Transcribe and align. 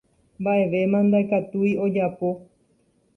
mba'evéma 0.39 0.99
ndaikatúi 1.07 1.71
ojapo 1.85 2.27